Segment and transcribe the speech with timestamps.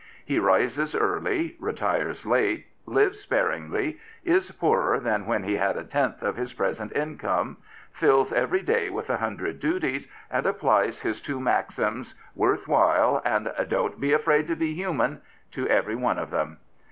[0.25, 6.23] He rises early, retires late, lives sparingly, is poorer than when he had a tenth
[6.23, 7.57] of his present income,
[7.91, 13.53] fills every day with a hundred duties, and applies his two maxims," Worth while" and
[13.67, 16.57] Don't be afraid to be human," to every one of them.